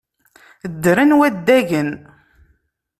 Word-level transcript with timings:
Ddren 0.73 1.11
waddagen. 1.19 1.89